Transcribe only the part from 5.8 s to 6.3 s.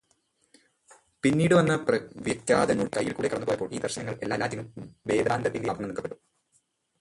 നൽകപെട്ടു.